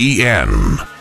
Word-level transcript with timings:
WFEN. 0.00 0.99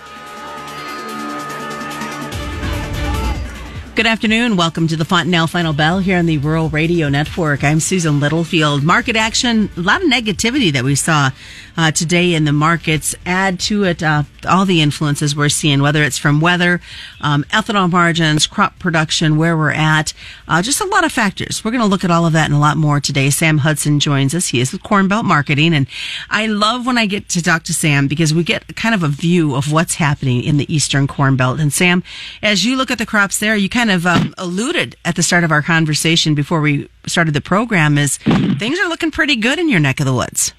Good 3.99 4.07
afternoon. 4.07 4.55
Welcome 4.55 4.87
to 4.87 4.95
the 4.95 5.03
Fontanelle 5.03 5.47
Final 5.47 5.73
Bell 5.73 5.99
here 5.99 6.17
on 6.17 6.25
the 6.25 6.37
Rural 6.37 6.69
Radio 6.69 7.09
Network. 7.09 7.65
I'm 7.65 7.81
Susan 7.81 8.21
Littlefield. 8.21 8.81
Market 8.81 9.17
action, 9.17 9.69
a 9.75 9.81
lot 9.81 10.01
of 10.01 10.09
negativity 10.09 10.71
that 10.71 10.85
we 10.85 10.95
saw 10.95 11.31
uh, 11.75 11.91
today 11.91 12.33
in 12.33 12.45
the 12.45 12.53
markets. 12.53 13.13
Add 13.25 13.59
to 13.61 13.83
it 13.83 14.01
uh, 14.01 14.23
all 14.47 14.65
the 14.65 14.81
influences 14.81 15.35
we're 15.35 15.49
seeing, 15.49 15.81
whether 15.81 16.01
it's 16.03 16.17
from 16.17 16.39
weather, 16.39 16.79
um, 17.19 17.43
ethanol 17.51 17.91
margins, 17.91 18.47
crop 18.47 18.79
production, 18.79 19.37
where 19.37 19.57
we're 19.57 19.71
at, 19.71 20.13
uh, 20.47 20.61
just 20.61 20.79
a 20.79 20.85
lot 20.85 21.03
of 21.03 21.11
factors. 21.11 21.63
We're 21.63 21.71
going 21.71 21.81
to 21.81 21.87
look 21.87 22.05
at 22.05 22.11
all 22.11 22.25
of 22.25 22.33
that 22.33 22.45
and 22.45 22.53
a 22.53 22.59
lot 22.59 22.77
more 22.77 22.99
today. 23.01 23.29
Sam 23.29 23.59
Hudson 23.59 23.99
joins 23.99 24.33
us. 24.33 24.47
He 24.47 24.61
is 24.61 24.71
with 24.71 24.83
Corn 24.83 25.07
Belt 25.07 25.25
Marketing, 25.25 25.73
and 25.73 25.87
I 26.29 26.47
love 26.47 26.85
when 26.85 26.97
I 26.97 27.05
get 27.05 27.27
to 27.29 27.41
talk 27.41 27.63
to 27.63 27.73
Sam 27.73 28.07
because 28.07 28.33
we 28.33 28.43
get 28.43 28.75
kind 28.75 28.95
of 28.95 29.03
a 29.03 29.09
view 29.09 29.55
of 29.55 29.71
what's 29.71 29.95
happening 29.95 30.43
in 30.43 30.55
the 30.57 30.73
Eastern 30.73 31.07
Corn 31.07 31.35
Belt. 31.35 31.59
And 31.59 31.71
Sam, 31.71 32.03
as 32.41 32.65
you 32.65 32.77
look 32.77 32.91
at 32.91 32.97
the 32.97 33.05
crops 33.05 33.39
there, 33.39 33.55
you 33.55 33.67
kind 33.67 33.88
of 33.89 34.05
um, 34.05 34.33
alluded 34.37 34.95
at 35.05 35.15
the 35.15 35.23
start 35.23 35.43
of 35.43 35.51
our 35.51 35.61
conversation 35.61 36.35
before 36.35 36.61
we 36.61 36.89
started 37.05 37.33
the 37.33 37.41
program 37.41 37.97
is 37.97 38.17
things 38.17 38.79
are 38.79 38.89
looking 38.89 39.11
pretty 39.11 39.35
good 39.35 39.59
in 39.59 39.69
your 39.69 39.79
neck 39.79 39.99
of 39.99 40.05
the 40.05 40.13
woods. 40.13 40.53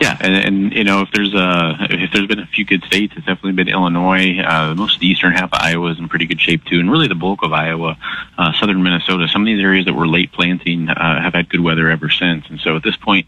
Yeah, 0.00 0.16
and, 0.20 0.34
and 0.34 0.72
you 0.72 0.84
know 0.84 1.02
if 1.02 1.10
there's 1.12 1.34
a 1.34 1.76
if 1.90 2.12
there's 2.12 2.26
been 2.26 2.38
a 2.38 2.46
few 2.46 2.64
good 2.64 2.82
states, 2.84 3.14
it's 3.16 3.26
definitely 3.26 3.52
been 3.52 3.68
Illinois. 3.68 4.38
Uh, 4.40 4.74
most 4.74 4.94
of 4.94 5.00
the 5.00 5.06
eastern 5.06 5.32
half 5.32 5.52
of 5.52 5.60
Iowa 5.60 5.90
is 5.90 5.98
in 5.98 6.08
pretty 6.08 6.26
good 6.26 6.40
shape 6.40 6.64
too, 6.64 6.80
and 6.80 6.90
really 6.90 7.08
the 7.08 7.14
bulk 7.14 7.42
of 7.42 7.52
Iowa, 7.52 7.96
uh, 8.38 8.52
southern 8.58 8.82
Minnesota. 8.82 9.28
Some 9.28 9.42
of 9.42 9.46
these 9.46 9.60
areas 9.60 9.86
that 9.86 9.94
were 9.94 10.08
late 10.08 10.32
planting 10.32 10.88
uh, 10.88 11.20
have 11.20 11.34
had 11.34 11.48
good 11.48 11.60
weather 11.60 11.90
ever 11.90 12.08
since, 12.08 12.46
and 12.48 12.60
so 12.60 12.76
at 12.76 12.82
this 12.82 12.96
point, 12.96 13.26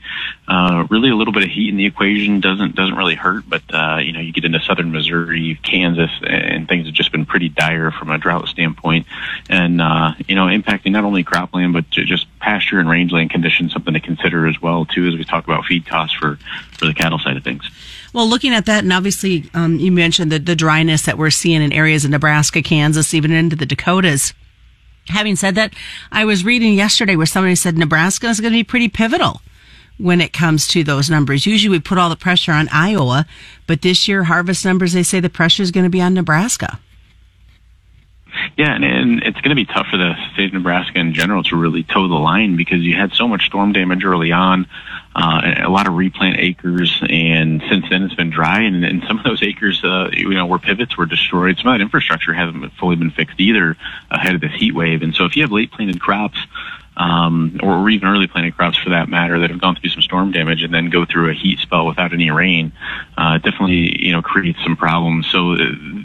uh, 0.48 0.86
really 0.90 1.10
a 1.10 1.16
little 1.16 1.32
bit 1.32 1.42
of 1.42 1.50
heat 1.50 1.68
in 1.68 1.76
the 1.76 1.86
equation 1.86 2.40
doesn't 2.40 2.74
doesn't 2.74 2.96
really 2.96 3.16
hurt. 3.16 3.44
But 3.48 3.62
uh, 3.72 3.98
you 3.98 4.12
know 4.12 4.20
you 4.20 4.32
get 4.32 4.44
into 4.44 4.60
southern 4.60 4.92
Missouri, 4.92 5.58
Kansas, 5.62 6.10
and 6.22 6.68
things 6.68 6.86
have 6.86 6.94
just 6.94 7.12
been 7.12 7.26
pretty 7.26 7.48
dire 7.48 7.90
from 7.90 8.10
a 8.10 8.18
drought 8.18 8.48
standpoint, 8.48 9.06
and 9.48 9.80
uh, 9.80 10.14
you 10.26 10.34
know 10.34 10.46
impacting 10.46 10.92
not 10.92 11.04
only 11.04 11.24
cropland 11.24 11.72
but 11.72 11.88
just 11.90 12.26
pasture 12.38 12.80
and 12.80 12.88
rangeland 12.88 13.30
conditions. 13.30 13.72
Something 13.72 13.94
to 13.94 14.00
consider 14.00 14.46
as 14.46 14.60
well 14.60 14.84
too 14.84 15.06
as 15.06 15.14
we 15.14 15.24
talk 15.24 15.44
about 15.44 15.64
feed 15.64 15.86
costs 15.86 16.16
for 16.16 16.31
for 16.78 16.86
the 16.86 16.94
cattle 16.94 17.18
side 17.18 17.36
of 17.36 17.44
things. 17.44 17.68
Well, 18.12 18.28
looking 18.28 18.52
at 18.52 18.66
that, 18.66 18.84
and 18.84 18.92
obviously 18.92 19.50
um, 19.54 19.78
you 19.78 19.90
mentioned 19.90 20.30
the, 20.30 20.38
the 20.38 20.56
dryness 20.56 21.02
that 21.02 21.18
we're 21.18 21.30
seeing 21.30 21.62
in 21.62 21.72
areas 21.72 22.04
of 22.04 22.10
Nebraska, 22.10 22.62
Kansas, 22.62 23.14
even 23.14 23.32
into 23.32 23.56
the 23.56 23.66
Dakotas. 23.66 24.34
Having 25.08 25.36
said 25.36 25.54
that, 25.56 25.74
I 26.12 26.24
was 26.24 26.44
reading 26.44 26.74
yesterday 26.74 27.16
where 27.16 27.26
somebody 27.26 27.54
said 27.54 27.76
Nebraska 27.76 28.28
is 28.28 28.40
going 28.40 28.52
to 28.52 28.58
be 28.58 28.64
pretty 28.64 28.88
pivotal 28.88 29.40
when 29.98 30.20
it 30.20 30.32
comes 30.32 30.68
to 30.68 30.84
those 30.84 31.10
numbers. 31.10 31.46
Usually 31.46 31.70
we 31.70 31.80
put 31.80 31.98
all 31.98 32.08
the 32.08 32.16
pressure 32.16 32.52
on 32.52 32.68
Iowa, 32.70 33.26
but 33.66 33.82
this 33.82 34.06
year 34.08 34.24
harvest 34.24 34.64
numbers, 34.64 34.92
they 34.92 35.02
say 35.02 35.20
the 35.20 35.30
pressure 35.30 35.62
is 35.62 35.70
going 35.70 35.84
to 35.84 35.90
be 35.90 36.02
on 36.02 36.14
Nebraska. 36.14 36.78
Yeah, 38.56 38.74
and, 38.74 38.84
and 38.84 39.22
it's 39.22 39.40
going 39.40 39.50
to 39.50 39.54
be 39.54 39.64
tough 39.64 39.86
for 39.88 39.96
the 39.96 40.14
state 40.34 40.48
of 40.48 40.54
Nebraska 40.54 40.98
in 40.98 41.14
general 41.14 41.42
to 41.44 41.56
really 41.56 41.82
toe 41.82 42.08
the 42.08 42.14
line 42.14 42.56
because 42.56 42.80
you 42.80 42.94
had 42.94 43.12
so 43.12 43.26
much 43.26 43.46
storm 43.46 43.72
damage 43.72 44.04
early 44.04 44.32
on, 44.32 44.66
uh, 45.14 45.54
a 45.64 45.68
lot 45.68 45.86
of 45.86 45.94
replant 45.94 46.38
acres, 46.38 47.02
and 47.08 47.62
since 47.68 47.86
then 47.90 48.02
it's 48.02 48.14
been 48.14 48.30
dry, 48.30 48.62
and, 48.62 48.84
and 48.84 49.02
some 49.06 49.18
of 49.18 49.24
those 49.24 49.42
acres, 49.42 49.82
uh, 49.84 50.08
you 50.12 50.34
know, 50.34 50.46
where 50.46 50.58
pivots 50.58 50.96
were 50.96 51.06
destroyed, 51.06 51.56
some 51.58 51.68
of 51.68 51.74
that 51.74 51.82
infrastructure 51.82 52.32
hasn't 52.32 52.72
fully 52.74 52.96
been 52.96 53.10
fixed 53.10 53.38
either 53.38 53.76
ahead 54.10 54.34
of 54.34 54.40
this 54.40 54.52
heat 54.52 54.74
wave, 54.74 55.02
and 55.02 55.14
so 55.14 55.24
if 55.24 55.36
you 55.36 55.42
have 55.42 55.52
late 55.52 55.70
planted 55.70 56.00
crops 56.00 56.38
um, 56.96 57.58
or 57.62 57.88
even 57.88 58.08
early 58.08 58.26
planted 58.26 58.54
crops 58.54 58.76
for 58.76 58.90
that 58.90 59.08
matter 59.08 59.38
that 59.40 59.50
have 59.50 59.60
gone 59.60 59.76
through 59.76 59.90
some 59.90 60.02
storm 60.02 60.30
damage 60.30 60.62
and 60.62 60.74
then 60.74 60.90
go 60.90 61.04
through 61.04 61.30
a 61.30 61.34
heat 61.34 61.58
spell 61.58 61.86
without 61.86 62.12
any 62.12 62.30
rain, 62.30 62.72
uh, 63.16 63.38
definitely 63.38 64.04
you 64.04 64.12
know 64.12 64.20
creates 64.20 64.58
some 64.62 64.76
problems. 64.76 65.26
So 65.30 65.54
uh, 65.54 65.58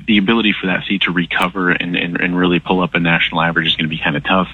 the 0.06 0.18
ability 0.18 0.54
for 0.54 0.68
that 0.68 0.86
seed 0.88 1.02
to 1.02 1.12
recover 1.12 1.72
and, 1.72 1.96
and, 1.96 2.20
and 2.20 2.38
really 2.38 2.60
pull 2.60 2.82
up 2.82 2.96
a 2.96 3.00
national 3.00 3.42
average 3.42 3.68
is 3.68 3.76
going 3.76 3.90
to 3.90 3.96
be 3.96 4.02
kind 4.02 4.16
of 4.16 4.24
tough, 4.24 4.50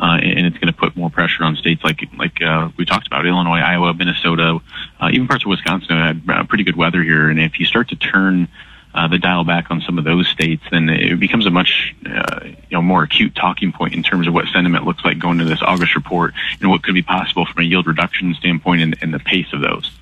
uh, 0.00 0.18
and 0.20 0.46
it's 0.46 0.58
going 0.58 0.72
to 0.72 0.78
put 0.78 0.96
more 0.96 1.10
pressure 1.10 1.44
on 1.44 1.56
states 1.56 1.84
like 1.84 2.00
like 2.18 2.42
uh, 2.42 2.68
we 2.76 2.84
talked 2.84 3.06
about 3.06 3.24
Illinois, 3.24 3.60
Iowa, 3.60 3.94
Minnesota, 3.94 4.58
uh, 5.00 5.08
even 5.12 5.28
parts 5.28 5.44
of 5.44 5.50
Wisconsin 5.50 5.96
had 5.96 6.22
uh, 6.28 6.44
pretty 6.44 6.64
good 6.64 6.76
weather 6.76 7.02
here, 7.02 7.30
and 7.30 7.40
if 7.40 7.60
you 7.60 7.66
start 7.66 7.88
to 7.90 7.96
turn 7.96 8.48
uh, 8.96 9.06
the 9.08 9.18
dial 9.18 9.44
back 9.44 9.70
on 9.70 9.80
some 9.82 9.98
of 9.98 10.04
those 10.04 10.26
states, 10.28 10.62
then 10.70 10.88
it 10.88 11.20
becomes 11.20 11.46
a 11.46 11.50
much 11.50 11.94
uh, 12.06 12.40
you 12.44 12.56
know 12.72 12.82
more 12.82 13.02
acute 13.02 13.34
talking 13.34 13.72
point 13.72 13.94
in 13.94 14.02
terms 14.02 14.26
of 14.26 14.34
what 14.34 14.46
sentiment 14.48 14.84
looks 14.84 15.04
like 15.04 15.18
going 15.18 15.38
to 15.38 15.44
this 15.44 15.62
August 15.62 15.94
report 15.94 16.34
and 16.60 16.70
what 16.70 16.82
could 16.82 16.94
be 16.94 17.02
possible 17.02 17.44
from 17.44 17.62
a 17.62 17.64
yield 17.64 17.86
reduction 17.86 18.34
standpoint 18.34 18.80
and, 18.82 18.96
and 19.02 19.12
the 19.12 19.18
pace 19.18 19.52
of 19.52 19.60
those. 19.60 19.92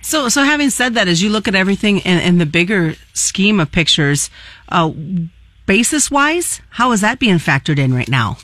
So, 0.00 0.28
so 0.28 0.44
having 0.44 0.70
said 0.70 0.94
that, 0.94 1.08
as 1.08 1.22
you 1.22 1.28
look 1.30 1.48
at 1.48 1.54
everything 1.54 1.98
in, 1.98 2.18
in 2.20 2.38
the 2.38 2.46
bigger 2.46 2.94
scheme 3.14 3.58
of 3.58 3.72
pictures, 3.72 4.30
uh, 4.68 4.92
basis 5.66 6.10
wise, 6.10 6.60
how 6.70 6.92
is 6.92 7.00
that 7.00 7.18
being 7.18 7.36
factored 7.36 7.78
in 7.78 7.92
right 7.92 8.08
now? 8.08 8.38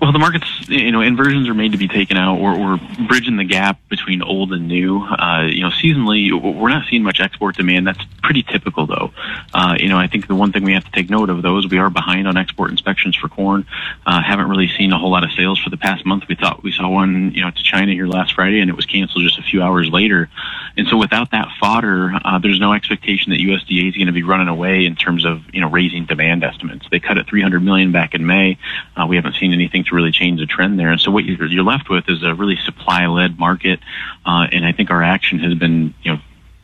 Well, 0.00 0.12
the 0.12 0.18
markets, 0.18 0.46
you 0.66 0.92
know, 0.92 1.02
inversions 1.02 1.46
are 1.46 1.54
made 1.54 1.72
to 1.72 1.78
be 1.78 1.86
taken 1.86 2.16
out. 2.16 2.40
We're, 2.40 2.58
we're 2.58 3.06
bridging 3.06 3.36
the 3.36 3.44
gap 3.44 3.78
between 3.90 4.22
old 4.22 4.50
and 4.54 4.66
new. 4.66 5.02
Uh, 5.02 5.42
you 5.42 5.60
know, 5.60 5.68
seasonally, 5.68 6.32
we're 6.32 6.70
not 6.70 6.86
seeing 6.88 7.02
much 7.02 7.20
export 7.20 7.56
demand. 7.56 7.86
That's 7.86 8.02
pretty 8.22 8.42
typical, 8.42 8.86
though. 8.86 9.12
Uh, 9.52 9.76
you 9.78 9.88
know, 9.88 9.98
I 9.98 10.06
think 10.06 10.26
the 10.26 10.34
one 10.34 10.52
thing 10.52 10.64
we 10.64 10.72
have 10.72 10.86
to 10.86 10.90
take 10.90 11.10
note 11.10 11.28
of, 11.28 11.42
though, 11.42 11.58
is 11.58 11.68
we 11.68 11.76
are 11.76 11.90
behind 11.90 12.26
on 12.26 12.38
export 12.38 12.70
inspections 12.70 13.14
for 13.14 13.28
corn. 13.28 13.66
Uh, 14.06 14.22
haven't 14.22 14.48
really 14.48 14.68
seen 14.68 14.90
a 14.92 14.98
whole 14.98 15.10
lot 15.10 15.22
of 15.22 15.32
sales 15.32 15.58
for 15.58 15.68
the 15.68 15.76
past 15.76 16.06
month. 16.06 16.24
We 16.28 16.34
thought 16.34 16.62
we 16.62 16.72
saw 16.72 16.88
one, 16.88 17.32
you 17.34 17.42
know, 17.42 17.50
to 17.50 17.62
China 17.62 17.92
here 17.92 18.06
last 18.06 18.34
Friday, 18.34 18.60
and 18.60 18.70
it 18.70 18.76
was 18.76 18.86
canceled 18.86 19.24
just 19.24 19.38
a 19.38 19.42
few 19.42 19.60
hours 19.60 19.90
later. 19.90 20.30
And 20.76 20.86
so, 20.88 20.96
without 20.96 21.30
that 21.32 21.48
fodder, 21.58 22.12
uh, 22.24 22.38
there's 22.38 22.60
no 22.60 22.72
expectation 22.72 23.30
that 23.32 23.40
USDA 23.40 23.88
is 23.88 23.96
going 23.96 24.06
to 24.06 24.12
be 24.12 24.22
running 24.22 24.48
away 24.48 24.84
in 24.84 24.96
terms 24.96 25.24
of, 25.24 25.42
you 25.52 25.60
know, 25.60 25.68
raising 25.68 26.06
demand 26.06 26.44
estimates. 26.44 26.86
They 26.90 27.00
cut 27.00 27.18
it 27.18 27.26
300 27.26 27.60
million 27.60 27.92
back 27.92 28.14
in 28.14 28.26
May. 28.26 28.58
Uh, 28.96 29.06
we 29.06 29.16
haven't 29.16 29.36
seen 29.36 29.52
anything 29.52 29.84
to 29.84 29.94
really 29.94 30.12
change 30.12 30.40
the 30.40 30.46
trend 30.46 30.78
there. 30.78 30.90
And 30.90 31.00
so 31.00 31.10
what 31.10 31.24
you're, 31.24 31.60
left 31.60 31.90
with 31.90 32.08
is 32.08 32.22
a 32.22 32.34
really 32.34 32.56
supply-led 32.56 33.38
market, 33.38 33.80
uh, 34.24 34.46
and 34.50 34.64
I 34.64 34.72
think 34.72 34.90
our 34.90 35.02
action 35.02 35.38
has 35.40 35.54
been, 35.54 35.92
you 36.02 36.12
know, 36.12 36.20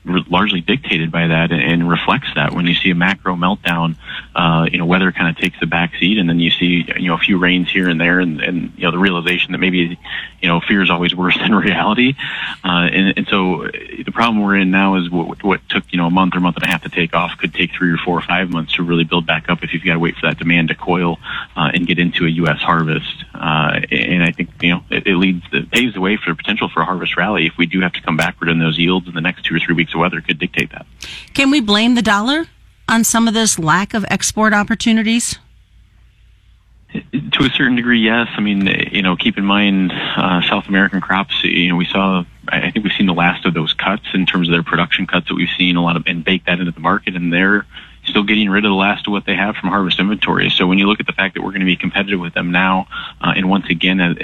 largely 0.06 0.60
dictated 0.60 1.10
by 1.10 1.26
that 1.26 1.52
and 1.52 1.88
reflects 1.88 2.28
that. 2.34 2.52
When 2.52 2.66
you 2.66 2.74
see 2.74 2.90
a 2.90 2.94
macro 2.94 3.34
meltdown, 3.34 3.96
uh, 4.34 4.66
you 4.70 4.78
know, 4.78 4.86
weather 4.86 5.12
kind 5.12 5.28
of 5.28 5.36
takes 5.36 5.58
the 5.60 5.66
back 5.66 5.94
seat 5.98 6.18
and 6.18 6.28
then 6.28 6.38
you 6.38 6.50
see, 6.50 6.84
you 6.96 7.08
know, 7.08 7.14
a 7.14 7.18
few 7.18 7.38
rains 7.38 7.70
here 7.70 7.88
and 7.88 8.00
there 8.00 8.20
and, 8.20 8.40
and 8.40 8.72
you 8.76 8.84
know, 8.84 8.90
the 8.90 8.98
realization 8.98 9.52
that 9.52 9.58
maybe, 9.58 9.98
you 10.40 10.48
know, 10.48 10.60
fear 10.60 10.82
is 10.82 10.90
always 10.90 11.14
worse 11.14 11.36
than 11.38 11.54
reality. 11.54 12.14
Uh, 12.64 12.88
and, 12.92 13.18
and 13.18 13.28
so 13.28 13.68
the 14.04 14.12
problem 14.12 14.42
we're 14.42 14.56
in 14.56 14.70
now 14.70 14.96
is 14.96 15.10
what, 15.10 15.42
what 15.42 15.60
took, 15.68 15.84
you 15.90 15.98
know, 15.98 16.06
a 16.06 16.10
month 16.10 16.34
or 16.34 16.40
month 16.40 16.56
and 16.56 16.64
a 16.64 16.68
half 16.68 16.82
to 16.82 16.88
take 16.88 17.14
off 17.14 17.36
could 17.38 17.52
take 17.52 17.72
three 17.72 17.92
or 17.92 17.98
four 17.98 18.18
or 18.18 18.22
five 18.22 18.50
months 18.50 18.74
to 18.74 18.82
really 18.82 19.04
build 19.04 19.26
back 19.26 19.48
up 19.48 19.62
if 19.62 19.72
you've 19.74 19.84
got 19.84 19.94
to 19.94 19.98
wait 19.98 20.14
for 20.16 20.26
that 20.26 20.38
demand 20.38 20.68
to 20.68 20.74
coil, 20.74 21.18
uh, 21.56 21.70
and 21.74 21.86
get 21.86 21.98
into 21.98 22.26
a 22.26 22.28
U.S. 22.28 22.60
harvest. 22.60 23.24
Uh, 23.34 23.80
and 23.90 24.22
I 24.22 24.30
think, 24.30 24.50
you 24.62 24.70
know, 24.70 24.84
it, 24.90 25.06
it 25.06 25.16
leads, 25.16 25.44
it 25.52 25.70
paves 25.70 25.94
the 25.94 26.00
way 26.00 26.16
for 26.16 26.30
the 26.30 26.36
potential 26.36 26.68
for 26.68 26.80
a 26.80 26.84
harvest 26.84 27.16
rally 27.16 27.46
if 27.46 27.54
we 27.58 27.66
do 27.66 27.80
have 27.80 27.92
to 27.94 28.02
come 28.02 28.16
backward 28.16 28.50
in 28.50 28.58
those 28.58 28.78
yields 28.78 29.08
in 29.08 29.14
the 29.14 29.20
next 29.20 29.44
two 29.44 29.54
or 29.54 29.58
three 29.58 29.74
weeks 29.74 29.94
of 29.96 30.00
weather 30.00 30.20
could 30.20 30.38
dictate 30.38 30.70
that. 30.70 30.86
Can 31.34 31.50
we 31.50 31.60
blame 31.60 31.94
the 31.94 32.02
dollar 32.02 32.46
on 32.88 33.02
some 33.02 33.26
of 33.26 33.34
this 33.34 33.58
lack 33.58 33.94
of 33.94 34.04
export 34.08 34.52
opportunities? 34.52 35.38
To 36.92 37.44
a 37.44 37.50
certain 37.50 37.76
degree, 37.76 38.00
yes. 38.00 38.28
I 38.36 38.40
mean, 38.40 38.66
you 38.92 39.02
know, 39.02 39.16
keep 39.16 39.36
in 39.36 39.44
mind 39.44 39.92
uh, 39.92 40.40
South 40.42 40.66
American 40.68 41.00
crops. 41.00 41.42
You 41.44 41.68
know, 41.68 41.76
we 41.76 41.84
saw. 41.84 42.24
I 42.48 42.70
think 42.70 42.84
we've 42.84 42.94
seen 42.96 43.06
the 43.06 43.12
last 43.12 43.44
of 43.44 43.54
those 43.54 43.74
cuts 43.74 44.04
in 44.14 44.24
terms 44.24 44.48
of 44.48 44.52
their 44.52 44.62
production 44.62 45.06
cuts 45.06 45.28
that 45.28 45.34
we've 45.34 45.50
seen 45.58 45.76
a 45.76 45.82
lot 45.82 45.96
of, 45.96 46.04
and 46.06 46.24
bake 46.24 46.46
that 46.46 46.60
into 46.60 46.70
the 46.70 46.80
market, 46.80 47.16
and 47.16 47.32
they're 47.32 47.66
still 48.04 48.22
getting 48.22 48.48
rid 48.48 48.64
of 48.64 48.70
the 48.70 48.76
last 48.76 49.06
of 49.08 49.12
what 49.12 49.26
they 49.26 49.34
have 49.34 49.56
from 49.56 49.68
harvest 49.68 49.98
inventory. 49.98 50.48
So 50.48 50.66
when 50.66 50.78
you 50.78 50.86
look 50.86 51.00
at 51.00 51.06
the 51.06 51.12
fact 51.12 51.34
that 51.34 51.42
we're 51.42 51.50
going 51.50 51.60
to 51.60 51.66
be 51.66 51.76
competitive 51.76 52.20
with 52.20 52.34
them 52.34 52.52
now, 52.52 52.86
uh, 53.20 53.32
and 53.36 53.50
once 53.50 53.66
again, 53.68 54.00
uh, 54.00 54.14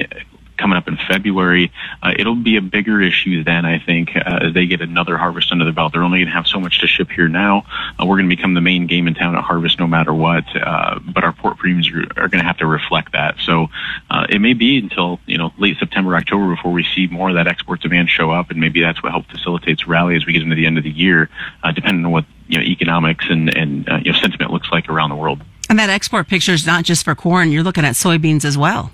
coming 0.57 0.77
up 0.77 0.89
in 0.89 0.97
February, 1.09 1.73
uh, 2.03 2.13
it'll 2.17 2.35
be 2.35 2.57
a 2.57 2.61
bigger 2.61 3.01
issue 3.01 3.43
then, 3.45 3.65
I 3.65 3.79
think, 3.79 4.11
uh, 4.15 4.41
as 4.43 4.55
they 4.55 4.67
get 4.67 4.81
another 4.81 5.17
harvest 5.17 5.51
under 5.53 5.65
their 5.65 5.73
belt. 5.73 5.93
They're 5.93 6.03
only 6.03 6.19
going 6.19 6.29
to 6.29 6.35
have 6.35 6.47
so 6.47 6.61
much 6.61 6.81
to 6.81 6.87
ship 6.87 7.11
here 7.11 7.29
now. 7.29 7.65
Uh, 7.99 8.07
we're 8.07 8.17
going 8.17 8.29
to 8.29 8.37
become 8.37 8.55
the 8.55 8.61
main 8.61 8.87
game 8.87 9.07
in 9.07 9.15
town 9.15 9.37
at 9.37 9.43
harvest 9.43 9.79
no 9.79 9.87
matter 9.87 10.15
what, 10.15 10.45
uh, 10.55 10.99
but 11.01 11.25
our 11.25 11.33
port 11.33 11.59
premiums 11.59 11.89
are, 11.91 12.29
going 12.29 12.43
to 12.43 12.45
have 12.45 12.59
to 12.59 12.67
reflect 12.67 13.13
that. 13.13 13.37
So 13.41 13.69
uh, 14.11 14.27
it 14.29 14.41
may 14.41 14.55
be 14.55 14.79
until, 14.79 15.21
you 15.27 15.39
know, 15.39 15.53
late 15.59 15.77
September, 15.79 16.15
October 16.17 16.55
before 16.55 16.73
we 16.73 16.85
see 16.95 17.07
more 17.09 17.29
of 17.29 17.35
that 17.37 17.47
export 17.47 17.81
demand 17.81 18.09
show 18.09 18.31
up, 18.31 18.51
and 18.51 18.61
maybe 18.61 18.81
that's 18.81 19.03
what 19.03 19.13
helps 19.13 19.31
facilitates 19.31 19.87
rally 19.87 20.17
as 20.17 20.27
we 20.27 20.33
get 20.33 20.43
into 20.43 20.57
the 20.57 20.67
end 20.67 20.79
of 20.79 20.85
the 20.85 20.91
year, 20.91 21.29
uh, 21.63 21.73
depending 21.73 22.05
on 22.05 22.13
what, 22.13 22.25
you 22.49 22.59
know, 22.59 22.65
economics 22.65 23.27
and, 23.29 23.55
and 23.57 23.87
you 24.05 24.13
know, 24.13 24.19
sentiment 24.19 24.51
looks 24.51 24.71
like 24.71 24.89
around 24.89 25.11
the 25.11 25.17
world. 25.17 25.43
And 25.69 25.79
that 25.79 25.89
export 25.89 26.29
picture 26.29 26.53
is 26.53 26.67
not 26.67 26.85
just 26.85 27.05
for 27.05 27.15
corn. 27.15 27.51
You're 27.51 27.63
looking 27.63 27.85
at 27.85 27.95
soybeans 27.95 28.45
as 28.45 28.59
well. 28.59 28.93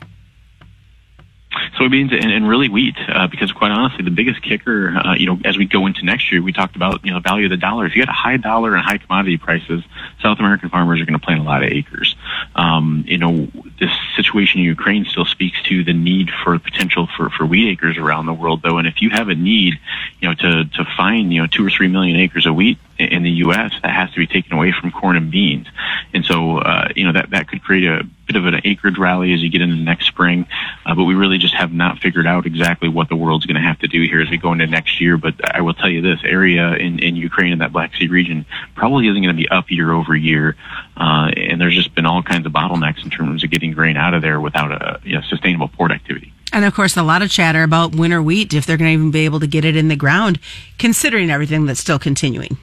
Soybeans 1.79 2.13
and, 2.13 2.33
and 2.33 2.49
really 2.49 2.69
wheat, 2.69 2.97
uh, 3.09 3.27
because 3.29 3.53
quite 3.53 3.71
honestly, 3.71 4.05
the 4.05 4.11
biggest 4.11 4.43
kicker, 4.43 4.97
uh, 4.97 5.15
you 5.15 5.27
know, 5.27 5.39
as 5.45 5.57
we 5.57 5.65
go 5.65 5.87
into 5.87 6.05
next 6.05 6.31
year, 6.33 6.43
we 6.43 6.53
talked 6.53 6.77
about, 6.77 7.05
you 7.05 7.11
know, 7.11 7.19
the 7.19 7.29
value 7.29 7.47
of 7.47 7.51
the 7.51 7.57
dollar. 7.57 7.87
If 7.87 7.95
you 7.95 8.05
got 8.05 8.11
a 8.11 8.17
high 8.17 8.37
dollar 8.37 8.75
and 8.75 8.85
high 8.85 8.99
commodity 8.99 9.39
prices, 9.39 9.83
South 10.21 10.39
American 10.39 10.69
farmers 10.69 11.01
are 11.01 11.05
going 11.05 11.19
to 11.19 11.25
plant 11.25 11.41
a 11.41 11.45
lot 11.45 11.63
of 11.63 11.71
acres. 11.71 12.17
Um, 12.55 13.05
you 13.07 13.19
know, 13.19 13.49
this 13.79 13.91
situation 14.17 14.61
in 14.61 14.67
Ukraine 14.67 15.05
still 15.05 15.25
speaks 15.25 15.63
to 15.65 15.85
the 15.85 15.93
need 15.93 16.31
for 16.43 16.59
potential 16.59 17.09
for, 17.17 17.31
for 17.31 17.47
wheat 17.47 17.71
acres 17.71 17.97
around 17.97 18.27
the 18.27 18.35
world, 18.35 18.63
though. 18.63 18.79
And 18.79 18.87
if 18.89 19.01
you 19.01 19.11
have 19.11 19.29
a 19.29 19.35
need, 19.35 19.75
you 20.21 20.29
know, 20.29 20.35
to, 20.35 20.65
to 20.65 20.85
find, 20.97 21.33
you 21.33 21.43
know, 21.43 21.47
two 21.47 21.65
or 21.65 21.71
three 21.71 21.89
million 21.89 22.17
acres 22.17 22.47
of 22.47 22.55
wheat 22.55 22.79
in 22.99 23.23
the 23.23 23.31
U.S., 23.47 23.73
that 23.83 23.93
has 23.93 24.11
to 24.13 24.17
be 24.19 24.27
taken 24.27 24.53
away 24.53 24.73
from 24.73 24.91
corn 24.91 25.17
and 25.17 25.31
beans. 25.31 25.67
And 26.13 26.25
so, 26.25 26.59
uh, 26.59 26.89
you 26.97 27.05
know, 27.05 27.13
that, 27.13 27.31
that 27.31 27.49
could 27.49 27.63
create 27.63 27.85
a 27.85 28.03
bit 28.29 28.37
of 28.37 28.47
an 28.47 28.61
acreage 28.65 28.99
rally 28.99 29.33
as 29.33 29.43
you 29.43 29.51
get 29.51 29.63
into 29.63 29.75
next 29.77 30.07
spring. 30.07 30.47
Uh, 30.87 30.95
but 30.95 31.05
we 31.05 31.15
really 31.15 31.39
just 31.39 31.55
have 31.55 31.73
not 31.73 31.99
figured 31.99 32.27
out 32.27 32.47
exactly 32.47 32.89
what 32.89 33.09
the 33.09 33.17
world's 33.17 33.47
going 33.47 33.57
to 33.57 33.67
have 33.67 33.79
to 33.81 33.89
do 33.89 34.03
here 34.03 34.21
as 34.21 34.31
we 34.31 34.37
go 34.37 34.53
into 34.53 34.67
next 34.67 35.01
year. 35.01 35.17
But 35.17 35.35
I 35.55 35.63
will 35.63 35.75
tell 35.75 35.89
you 35.89 36.03
this 36.03 36.21
area 36.25 36.75
in, 36.75 36.99
in 37.01 37.17
Ukraine 37.17 37.53
and 37.53 37.61
that 37.63 37.73
Black 37.73 37.97
Sea 37.97 38.07
region 38.07 38.47
probably 38.75 39.09
isn't 39.09 39.23
going 39.23 39.35
to 39.35 39.43
be 39.43 39.49
up 39.49 39.71
year 39.71 39.91
over 39.91 40.15
year. 40.15 40.57
Uh, 40.97 41.31
and 41.37 41.61
there's 41.61 41.75
just 41.75 41.95
been 41.95 42.07
all 42.07 42.23
kinds 42.23 42.47
of 42.47 42.53
bottlenecks 42.53 43.03
in 43.03 43.11
terms 43.11 43.43
of 43.43 43.51
getting 43.51 43.73
grain 43.73 43.97
out 43.97 44.15
of 44.15 44.23
there 44.23 44.41
without 44.41 44.71
a 44.71 45.01
you 45.03 45.15
know, 45.15 45.23
sustainable 45.23 45.69
port 45.69 45.91
activity. 45.91 46.33
And 46.53 46.65
of 46.65 46.75
course, 46.75 46.97
a 46.97 47.03
lot 47.03 47.23
of 47.23 47.31
chatter 47.31 47.63
about 47.63 47.95
winter 47.95 48.23
wheat, 48.23 48.55
if 48.55 48.67
they're 48.67 48.77
going 48.77 48.89
to 48.89 48.95
even 48.95 49.11
be 49.11 49.25
able 49.25 49.41
to 49.41 49.47
get 49.47 49.65
it 49.65 49.77
in 49.77 49.89
the 49.89 49.97
ground, 49.97 50.39
considering 50.79 51.31
everything 51.31 51.67
that's 51.67 51.81
still 51.81 51.99
continuing. 51.99 52.57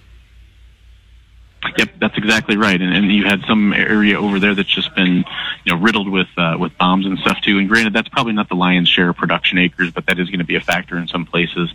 Yep, 1.78 1.90
that's 2.00 2.18
exactly 2.18 2.56
right. 2.56 2.82
And, 2.82 2.94
and 2.94 3.12
you 3.12 3.26
had 3.26 3.42
some 3.48 3.74
area 3.74 4.20
over 4.20 4.40
there 4.40 4.56
that's 4.56 4.74
just 4.74 4.96
been, 4.96 5.26
you 5.66 5.74
know, 5.74 5.76
riddled 5.76 6.10
with 6.10 6.28
uh, 6.38 6.56
with 6.58 6.78
bombs 6.78 7.06
and 7.06 7.20
stuff 7.20 7.42
too. 7.42 7.60
And 7.60 7.68
granted, 7.68 7.94
that's 7.94 8.08
probably 8.08 8.32
not 8.32 8.48
the 8.48 8.56
lion's 8.56 8.88
share 8.88 9.10
of 9.10 9.18
production 9.18 9.58
acres, 9.58 9.92
but 9.92 10.06
that 10.06 10.18
is 10.18 10.30
going 10.30 10.40
to 10.40 10.46
be 10.46 10.56
a 10.56 10.62
factor 10.62 10.98
in 10.98 11.08
some 11.08 11.26
places. 11.26 11.70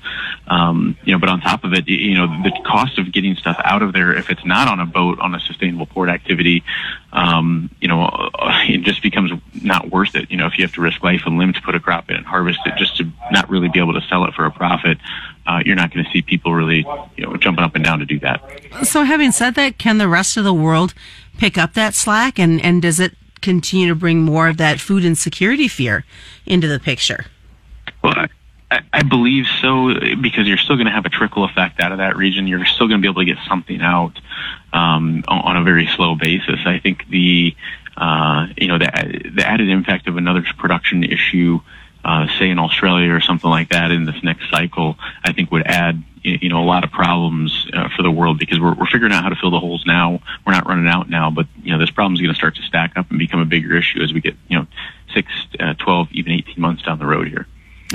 Um, 0.47 0.97
you 1.05 1.13
know, 1.13 1.19
but 1.19 1.29
on 1.29 1.41
top 1.41 1.65
of 1.65 1.75
it, 1.75 1.87
you 1.87 2.15
know, 2.15 2.27
the 2.43 2.53
cost 2.65 2.99
of 2.99 3.13
getting 3.13 3.37
stuff 3.37 3.61
out 3.63 3.83
of 3.83 3.93
there, 3.93 4.15
if 4.15 4.31
it's 4.31 4.45
not 4.45 4.69
on 4.69 4.81
a 4.81 4.87
boat 4.87 5.21
on 5.21 5.35
a 5.35 5.41
sustainable 5.41 5.87
port 5.87 6.09
activity, 6.09 6.65
um, 7.13 7.71
you 7.81 7.89
know, 7.89 8.05
uh, 8.05 8.65
it 8.69 8.83
just 8.83 9.03
becomes 9.03 9.31
not 9.63 9.91
worth 9.91 10.15
it. 10.15 10.31
You 10.31 10.39
know, 10.39 10.47
if 10.47 10.57
you 10.57 10.65
have 10.65 10.73
to 10.75 10.81
risk 10.81 11.03
life 11.03 11.23
and 11.27 11.37
limb 11.37 11.53
to 11.53 11.61
put 11.61 11.75
a 11.75 11.81
crop 11.81 12.09
in 12.09 12.17
and 12.17 12.27
harvest 12.27 12.61
it 12.65 12.75
just 12.79 12.97
to 12.97 13.11
not 13.31 13.51
really 13.51 13.69
be 13.69 13.81
able 13.81 13.95
to 13.95 14.07
sell 14.09 14.25
it 14.25 14.33
for 14.33 14.47
a 14.47 14.51
profit, 14.51 14.97
uh, 15.51 15.63
you're 15.67 15.77
not 15.77 15.93
going 15.93 16.05
to 16.05 16.11
see 16.13 16.23
people 16.23 16.55
really, 16.55 16.87
you 17.17 17.25
know, 17.25 17.37
jumping 17.37 17.65
up 17.65 17.75
and 17.75 17.85
down 17.85 17.99
to 17.99 18.07
do 18.07 18.21
that. 18.21 18.41
So, 18.85 19.03
having 19.03 19.33
said 19.33 19.57
that, 19.57 19.79
can 19.79 19.99
the 19.99 20.09
rest 20.09 20.37
of 20.37 20.45
the 20.45 20.55
world 20.55 20.95
pick 21.39 21.59
up 21.59 21.75
that 21.75 21.95
slack, 21.95 22.39
and 22.39 22.61
and 22.65 22.81
does 22.81 23.01
it 23.01 23.17
continue 23.41 23.89
to 23.89 23.95
bring 23.95 24.23
more 24.23 24.49
of 24.49 24.59
that 24.59 24.79
food 24.79 25.05
insecurity 25.05 25.67
fear 25.67 26.05
into 26.47 26.69
the 26.69 26.79
picture? 26.79 27.27
Well, 28.03 28.15
I, 28.71 28.81
I 28.93 29.03
believe 29.03 29.47
so 29.61 29.93
because 30.23 30.47
you're 30.47 30.57
still 30.57 30.77
going 30.77 30.87
to 30.87 30.93
have 30.93 31.07
a 31.07 31.11
trickle 31.11 31.45
effect 31.45 31.81
out 31.81 31.91
of 31.91 31.99
that 31.99 32.17
region. 32.17 32.47
You're 32.47 32.65
still 32.65 32.87
going 32.87 33.01
to 33.01 33.03
be 33.03 33.11
able 33.11 33.23
to 33.23 33.27
get 33.27 33.39
something 33.49 33.81
out 33.81 34.21
um, 34.73 35.25
on 35.27 35.57
a 35.57 35.65
very 35.65 35.89
slow 35.97 36.15
basis. 36.15 36.61
I 36.65 36.79
think 36.79 37.09
the 37.09 37.57
uh, 37.97 38.47
you 38.57 38.69
know 38.69 38.79
the 38.79 39.33
the 39.35 39.45
added 39.45 39.69
impact 39.69 40.07
of 40.07 40.17
another 40.17 40.45
production 40.59 41.03
issue 41.03 41.61
uh, 42.05 42.27
say 42.39 42.51
in 42.51 42.59
Australia 42.59 43.13
or 43.13 43.21
something 43.21 43.51
like 43.51 43.71
that 43.71 43.91
in 43.91 44.05
this 44.05 44.23
next 44.23 44.51
cycle, 44.51 44.97
I 45.25 45.33
think 45.33 45.51
would 45.51 45.67
add 45.67 46.03
you 46.23 46.51
know 46.51 46.63
a 46.63 46.65
lot 46.67 46.85
of 46.85 46.91
problems 46.91 47.67
uh, 47.73 47.89
for 47.97 48.03
the 48.03 48.11
world 48.11 48.39
because 48.39 48.61
we're 48.61 48.75
we're 48.75 48.87
figuring 48.87 49.13
out 49.13 49.23
how 49.23 49.31
to 49.31 49.37
fill 49.37 49.51
the 49.51 49.61
holes 49.61 49.85
now. 49.87 50.21
We're 50.47 50.53
not 50.53 50.67
running 50.67 50.89
out 50.89 51.09
now, 51.09 51.31
but 51.31 51.47
you 51.63 51.73
know 51.73 51.79
this 51.79 51.91
problem 51.91 52.15
is 52.15 52.21
going 52.21 52.33
to 52.33 52.39
start 52.39 52.57
to 52.57 52.63
stack 52.63 52.93
up 52.97 53.11
and 53.11 53.19
become 53.19 53.41
a 53.41 53.47
bigger 53.47 53.77
issue 53.77 54.03
as 54.03 54.13
we 54.13 54.21
get 54.21 54.37
you 54.49 54.59
know 54.59 54.67
six, 55.15 55.33
uh, 55.59 55.75
12, 55.75 56.09
even 56.13 56.33
18 56.33 56.61
months 56.61 56.83
down 56.83 56.99
the 56.99 57.07
road 57.07 57.29
here. 57.29 57.47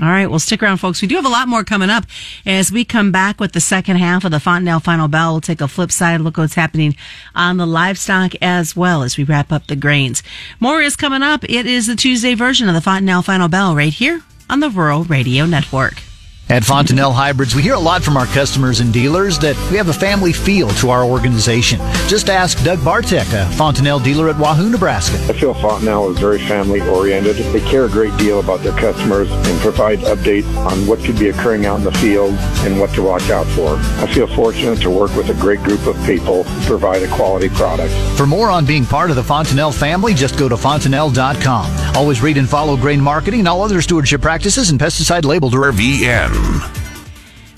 All 0.01 0.09
right. 0.09 0.30
Well, 0.30 0.39
stick 0.39 0.62
around, 0.62 0.77
folks. 0.77 1.01
We 1.01 1.07
do 1.07 1.15
have 1.15 1.25
a 1.25 1.30
lot 1.30 1.47
more 1.47 1.63
coming 1.63 1.89
up 1.89 2.06
as 2.45 2.69
we 2.69 2.83
come 2.83 3.13
back 3.13 3.39
with 3.39 3.53
the 3.53 3.62
second 3.62 3.95
half 3.95 4.25
of 4.25 4.31
the 4.31 4.42
Fontanelle 4.42 4.81
Final 4.81 5.07
Bell. 5.07 5.33
We'll 5.33 5.42
take 5.42 5.62
a 5.62 5.69
flip 5.69 5.92
side 5.92 6.19
look 6.19 6.38
what's 6.38 6.56
happening 6.56 6.95
on 7.33 7.56
the 7.57 7.65
livestock 7.65 8.33
as 8.42 8.75
well 8.75 9.03
as 9.03 9.18
we 9.18 9.24
wrap 9.24 9.53
up 9.53 9.68
the 9.68 9.75
grains. 9.77 10.21
More 10.59 10.81
is 10.81 10.97
coming 10.97 11.24
up. 11.24 11.45
It 11.45 11.65
is 11.65 11.88
the 11.88 11.95
Tuesday 11.95 12.33
version 12.33 12.68
of 12.68 12.75
the 12.75 12.81
Fontanelle 12.81 13.21
Final 13.21 13.47
Bell 13.47 13.74
right 13.74 13.94
here 13.94 14.21
on 14.50 14.59
the 14.59 14.69
Rural 14.69 15.06
Radio 15.06 15.45
Network. 15.45 16.03
At 16.47 16.63
Fontanelle 16.63 17.12
Hybrids, 17.12 17.56
we 17.56 17.63
hear 17.63 17.74
a 17.74 17.80
lot 17.80 18.03
from 18.03 18.18
our 18.18 18.27
customers 18.27 18.80
and 18.80 18.94
dealers 18.94 19.39
that 19.39 19.57
we 19.71 19.77
have 19.77 19.89
a 19.89 19.94
family 19.94 20.31
feel 20.31 20.69
to 20.75 20.92
our 20.92 21.03
organization. 21.03 21.80
Just 22.07 22.30
ask 22.30 22.63
Doug 22.63 22.83
Bartek, 22.86 23.27
a 23.33 23.50
Fontanelle 23.53 24.00
dealer 24.00 24.30
at 24.30 24.38
Wahoo, 24.38 24.69
Nebraska. 24.69 25.15
I 25.27 25.33
feel 25.33 25.56
Fontanelle 25.56 26.12
is 26.12 26.19
very 26.19 26.38
family 26.38 26.81
oriented. 26.81 27.38
They 27.38 27.62
care 27.62 27.86
a 27.86 27.89
great 27.89 28.15
deal 28.18 28.39
about 28.39 28.59
their 28.59 28.77
customers 28.77 29.31
and 29.31 29.59
provide 29.59 30.00
updates 30.00 30.45
on 30.57 30.86
what 30.86 31.00
could 31.00 31.18
be 31.18 31.30
occurring 31.30 31.65
out 31.65 31.80
in 31.80 31.83
the 31.83 31.92
field 31.94 32.36
and 32.59 32.80
what 32.80 32.91
to 32.91 33.01
watch 33.01 33.30
out 33.31 33.48
for. 33.48 33.77
I 34.03 34.13
feel 34.13 34.27
fortunate 34.27 34.80
to 34.81 34.91
work 34.91 35.15
with 35.15 35.30
a 35.30 35.41
great 35.41 35.62
group 35.63 35.88
of 35.88 35.95
people 36.06 36.44
who 36.44 36.68
provide 36.68 37.01
a 37.01 37.07
quality 37.07 37.50
product. 37.50 37.91
For 38.18 38.27
more 38.27 38.51
on 38.51 38.68
being 38.68 38.86
part 38.86 39.09
of 39.09 39.15
the 39.15 39.24
Fontanelle 39.24 39.71
family, 39.71 40.13
just 40.13 40.38
go 40.38 40.48
to 40.48 40.57
fontanelle.com. 40.57 41.95
Always 41.95 42.21
read 42.21 42.38
and 42.38 42.48
follow 42.48 42.77
grain 42.77 43.01
marketing 43.01 43.39
and 43.39 43.48
all 43.48 43.63
other 43.63 43.81
stewardship 43.81 44.21
practices 44.21 44.69
and 44.69 44.80
pesticide 44.80 45.25
label 45.25 45.50
labeled 45.50 45.75
VN. 45.75 46.34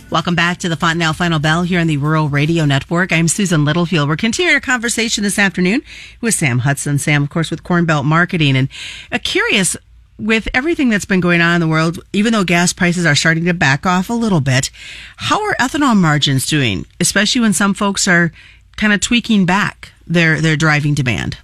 Welcome 0.10 0.36
back 0.36 0.58
to 0.60 0.70
the 0.70 0.78
Fontanelle 0.78 1.12
Final 1.12 1.38
Bell 1.38 1.64
here 1.64 1.82
on 1.82 1.88
the 1.88 1.98
Rural 1.98 2.30
Radio 2.30 2.64
Network. 2.64 3.12
I'm 3.12 3.28
Susan 3.28 3.66
Littlefield. 3.66 4.08
We're 4.08 4.16
continuing 4.16 4.56
our 4.56 4.62
conversation 4.62 5.22
this 5.22 5.38
afternoon 5.38 5.82
with 6.22 6.34
Sam 6.34 6.60
Hudson. 6.60 6.98
Sam, 6.98 7.24
of 7.24 7.30
course, 7.30 7.52
with 7.52 7.64
Corn 7.64 7.86
Belt 7.86 8.06
Marketing. 8.06 8.56
And 8.56 8.70
uh, 9.12 9.20
curious, 9.22 9.76
with 10.18 10.48
everything 10.54 10.90
that's 10.90 11.06
been 11.06 11.20
going 11.20 11.42
on 11.42 11.56
in 11.56 11.62
the 11.62 11.68
world, 11.68 12.00
even 12.14 12.32
though 12.32 12.46
gas 12.46 12.72
prices 12.72 13.06
are 13.06 13.16
starting 13.16 13.44
to 13.46 13.54
back 13.54 13.86
off 13.86 14.10
a 14.10 14.14
little 14.14 14.40
bit, 14.40 14.72
how 15.18 15.44
are 15.44 15.56
ethanol 15.56 15.96
margins 15.96 16.46
doing, 16.46 16.86
especially 17.02 17.42
when 17.42 17.54
some 17.54 17.74
folks 17.74 18.08
are 18.08 18.32
kind 18.78 18.94
of 18.94 19.02
tweaking 19.02 19.46
back 19.46 19.92
their, 20.08 20.40
their 20.40 20.56
driving 20.56 20.94
demand? 20.94 21.38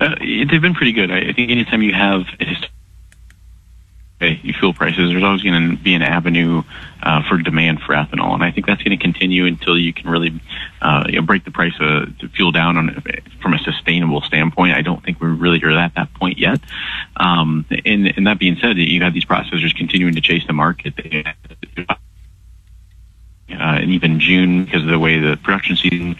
Uh, 0.00 0.14
they've 0.20 0.62
been 0.62 0.74
pretty 0.74 0.92
good. 0.92 1.10
I 1.10 1.32
think 1.32 1.50
anytime 1.50 1.82
you 1.82 1.94
have 1.94 2.26
fuel 4.18 4.74
prices, 4.74 5.10
there's 5.10 5.22
always 5.22 5.42
going 5.42 5.70
to 5.70 5.76
be 5.76 5.94
an 5.94 6.02
avenue 6.02 6.62
uh, 7.02 7.22
for 7.28 7.38
demand 7.38 7.80
for 7.80 7.94
ethanol, 7.94 8.34
and 8.34 8.42
I 8.42 8.50
think 8.50 8.66
that's 8.66 8.82
going 8.82 8.96
to 8.96 9.02
continue 9.02 9.46
until 9.46 9.78
you 9.78 9.92
can 9.92 10.10
really 10.10 10.40
uh, 10.82 11.04
you 11.06 11.20
know, 11.20 11.22
break 11.22 11.44
the 11.44 11.50
price 11.50 11.74
of 11.80 12.08
fuel 12.34 12.50
down 12.50 12.76
on 12.76 13.02
from 13.40 13.54
a 13.54 13.58
sustainable 13.58 14.20
standpoint. 14.22 14.74
I 14.74 14.82
don't 14.82 15.02
think 15.04 15.20
we're 15.20 15.32
really 15.32 15.60
here 15.60 15.70
at 15.70 15.94
that 15.94 16.12
point 16.14 16.38
yet. 16.38 16.60
Um, 17.16 17.64
and, 17.84 18.12
and 18.16 18.26
that 18.26 18.38
being 18.38 18.56
said, 18.60 18.76
you 18.76 19.02
have 19.02 19.14
these 19.14 19.24
processors 19.24 19.74
continuing 19.76 20.14
to 20.14 20.20
chase 20.20 20.46
the 20.46 20.52
market. 20.52 20.94
Uh, 21.88 21.94
and 23.48 23.90
even 23.90 24.20
June, 24.20 24.64
because 24.64 24.82
of 24.82 24.88
the 24.88 24.98
way 24.98 25.18
the 25.18 25.36
production 25.36 25.76
season 25.76 26.16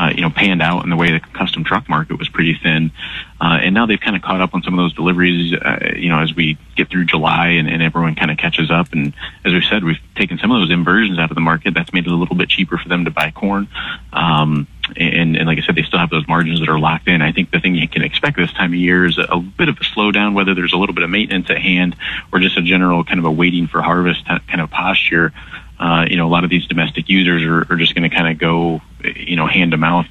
uh, 0.00 0.10
you 0.14 0.22
know, 0.22 0.30
panned 0.30 0.62
out 0.62 0.82
and 0.82 0.90
the 0.90 0.96
way 0.96 1.12
the 1.12 1.20
custom 1.20 1.62
truck 1.62 1.86
market 1.86 2.18
was 2.18 2.28
pretty 2.28 2.58
thin. 2.62 2.90
Uh, 3.38 3.58
and 3.60 3.74
now 3.74 3.84
they've 3.84 4.00
kind 4.00 4.16
of 4.16 4.22
caught 4.22 4.40
up 4.40 4.54
on 4.54 4.62
some 4.62 4.78
of 4.78 4.82
those 4.82 4.94
deliveries, 4.94 5.52
uh, 5.52 5.92
you 5.94 6.08
know, 6.08 6.20
as 6.20 6.34
we 6.34 6.56
get 6.74 6.88
through 6.88 7.04
July 7.04 7.48
and, 7.48 7.68
and 7.68 7.82
everyone 7.82 8.14
kind 8.14 8.30
of 8.30 8.38
catches 8.38 8.70
up. 8.70 8.92
And 8.92 9.12
as 9.44 9.52
we 9.52 9.60
said, 9.60 9.84
we've 9.84 10.00
taken 10.14 10.38
some 10.38 10.50
of 10.52 10.60
those 10.60 10.70
inversions 10.70 11.18
out 11.18 11.30
of 11.30 11.34
the 11.34 11.42
market. 11.42 11.74
That's 11.74 11.92
made 11.92 12.06
it 12.06 12.12
a 12.12 12.16
little 12.16 12.34
bit 12.34 12.48
cheaper 12.48 12.78
for 12.78 12.88
them 12.88 13.04
to 13.04 13.10
buy 13.10 13.30
corn. 13.30 13.68
Um, 14.12 14.66
and, 14.96 15.36
and 15.36 15.46
like 15.46 15.58
I 15.58 15.62
said, 15.66 15.74
they 15.74 15.82
still 15.82 15.98
have 15.98 16.10
those 16.10 16.26
margins 16.26 16.60
that 16.60 16.70
are 16.70 16.78
locked 16.78 17.06
in. 17.06 17.20
I 17.20 17.32
think 17.32 17.50
the 17.50 17.60
thing 17.60 17.74
you 17.74 17.86
can 17.86 18.02
expect 18.02 18.38
this 18.38 18.52
time 18.54 18.72
of 18.72 18.78
year 18.78 19.04
is 19.04 19.18
a, 19.18 19.24
a 19.24 19.38
bit 19.38 19.68
of 19.68 19.76
a 19.76 19.84
slowdown, 19.84 20.34
whether 20.34 20.54
there's 20.54 20.72
a 20.72 20.78
little 20.78 20.94
bit 20.94 21.04
of 21.04 21.10
maintenance 21.10 21.50
at 21.50 21.58
hand 21.58 21.94
or 22.32 22.38
just 22.38 22.56
a 22.56 22.62
general 22.62 23.04
kind 23.04 23.18
of 23.18 23.26
a 23.26 23.30
waiting 23.30 23.66
for 23.66 23.82
harvest 23.82 24.24
kind 24.26 24.60
of 24.60 24.70
posture 24.70 25.34
uh, 25.80 26.04
you 26.10 26.16
know, 26.16 26.26
a 26.26 26.28
lot 26.28 26.44
of 26.44 26.50
these 26.50 26.66
domestic 26.66 27.08
users 27.08 27.42
are, 27.42 27.72
are 27.72 27.76
just 27.78 27.94
going 27.94 28.08
to 28.08 28.14
kind 28.14 28.30
of 28.30 28.38
go, 28.38 28.82
you 29.02 29.34
know, 29.34 29.46
hand 29.46 29.70
to 29.70 29.78
mouth 29.78 30.04